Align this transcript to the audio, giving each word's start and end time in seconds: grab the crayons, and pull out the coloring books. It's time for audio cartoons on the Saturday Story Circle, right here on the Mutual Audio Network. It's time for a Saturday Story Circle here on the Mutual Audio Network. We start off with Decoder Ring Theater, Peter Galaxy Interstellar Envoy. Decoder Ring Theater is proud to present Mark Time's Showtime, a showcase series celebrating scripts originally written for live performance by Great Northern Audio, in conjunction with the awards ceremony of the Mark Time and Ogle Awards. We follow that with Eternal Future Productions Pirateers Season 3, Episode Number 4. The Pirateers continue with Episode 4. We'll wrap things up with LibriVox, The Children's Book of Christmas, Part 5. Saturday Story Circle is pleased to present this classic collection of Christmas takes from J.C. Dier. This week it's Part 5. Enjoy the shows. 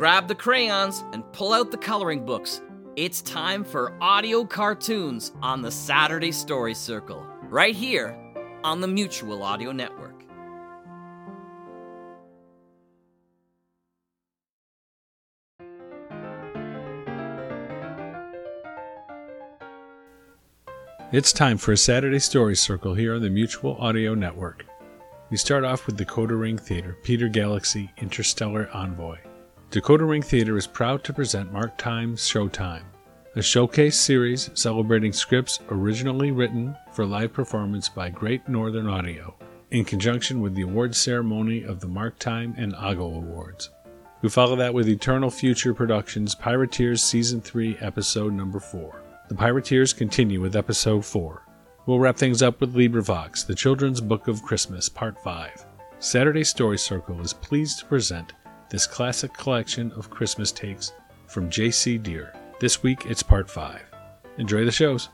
grab 0.00 0.28
the 0.28 0.34
crayons, 0.34 1.04
and 1.12 1.30
pull 1.34 1.52
out 1.52 1.70
the 1.70 1.76
coloring 1.76 2.24
books. 2.24 2.62
It's 2.96 3.20
time 3.20 3.62
for 3.62 3.92
audio 4.00 4.46
cartoons 4.46 5.32
on 5.42 5.60
the 5.60 5.70
Saturday 5.70 6.32
Story 6.32 6.72
Circle, 6.72 7.22
right 7.50 7.74
here 7.74 8.18
on 8.64 8.80
the 8.80 8.88
Mutual 8.88 9.42
Audio 9.42 9.72
Network. 9.72 10.24
It's 21.12 21.34
time 21.34 21.58
for 21.58 21.72
a 21.72 21.76
Saturday 21.76 22.20
Story 22.20 22.56
Circle 22.56 22.94
here 22.94 23.16
on 23.16 23.20
the 23.20 23.28
Mutual 23.28 23.76
Audio 23.76 24.14
Network. 24.14 24.64
We 25.28 25.36
start 25.36 25.64
off 25.64 25.84
with 25.84 25.98
Decoder 25.98 26.40
Ring 26.40 26.56
Theater, 26.56 26.96
Peter 27.02 27.28
Galaxy 27.28 27.92
Interstellar 27.98 28.70
Envoy. 28.72 29.18
Decoder 29.70 30.08
Ring 30.08 30.22
Theater 30.22 30.56
is 30.56 30.66
proud 30.66 31.04
to 31.04 31.12
present 31.12 31.52
Mark 31.52 31.78
Time's 31.78 32.28
Showtime, 32.28 32.82
a 33.36 33.42
showcase 33.42 33.96
series 33.96 34.50
celebrating 34.54 35.12
scripts 35.12 35.60
originally 35.70 36.32
written 36.32 36.76
for 36.90 37.06
live 37.06 37.32
performance 37.32 37.88
by 37.88 38.10
Great 38.10 38.48
Northern 38.48 38.88
Audio, 38.88 39.32
in 39.70 39.84
conjunction 39.84 40.40
with 40.40 40.56
the 40.56 40.62
awards 40.62 40.98
ceremony 40.98 41.62
of 41.62 41.78
the 41.78 41.86
Mark 41.86 42.18
Time 42.18 42.52
and 42.58 42.74
Ogle 42.74 43.14
Awards. 43.14 43.70
We 44.22 44.28
follow 44.28 44.56
that 44.56 44.74
with 44.74 44.88
Eternal 44.88 45.30
Future 45.30 45.72
Productions 45.72 46.34
Pirateers 46.34 46.98
Season 46.98 47.40
3, 47.40 47.78
Episode 47.80 48.32
Number 48.32 48.58
4. 48.58 49.00
The 49.28 49.36
Pirateers 49.36 49.96
continue 49.96 50.40
with 50.40 50.56
Episode 50.56 51.04
4. 51.04 51.46
We'll 51.86 52.00
wrap 52.00 52.16
things 52.16 52.42
up 52.42 52.60
with 52.60 52.74
LibriVox, 52.74 53.46
The 53.46 53.54
Children's 53.54 54.00
Book 54.00 54.26
of 54.26 54.42
Christmas, 54.42 54.88
Part 54.88 55.22
5. 55.22 55.64
Saturday 56.00 56.42
Story 56.42 56.78
Circle 56.78 57.20
is 57.20 57.32
pleased 57.32 57.78
to 57.78 57.84
present 57.84 58.32
this 58.70 58.86
classic 58.86 59.34
collection 59.34 59.92
of 59.92 60.10
Christmas 60.10 60.52
takes 60.52 60.92
from 61.26 61.50
J.C. 61.50 61.98
Dier. 61.98 62.32
This 62.60 62.82
week 62.82 63.06
it's 63.06 63.22
Part 63.22 63.50
5. 63.50 63.80
Enjoy 64.38 64.64
the 64.64 64.70
shows. 64.70 65.08